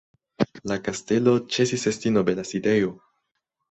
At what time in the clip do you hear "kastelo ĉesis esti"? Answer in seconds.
0.87-2.17